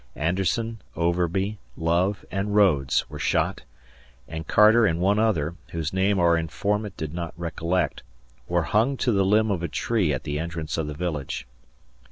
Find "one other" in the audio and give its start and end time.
4.99-5.53